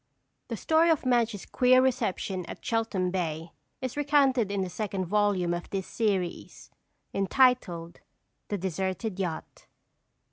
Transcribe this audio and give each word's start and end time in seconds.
The 0.47 0.57
story 0.57 0.89
of 0.89 1.05
Madge's 1.05 1.45
queer 1.45 1.79
reception 1.79 2.43
at 2.47 2.63
Cheltham 2.65 3.11
Bay 3.11 3.51
is 3.83 3.95
recounted 3.95 4.49
in 4.51 4.61
the 4.61 4.67
second 4.69 5.05
volume 5.05 5.53
of 5.53 5.69
this 5.69 5.85
series, 5.85 6.71
entitled: 7.13 7.99
"The 8.47 8.57
Deserted 8.57 9.19
Yacht." 9.19 9.67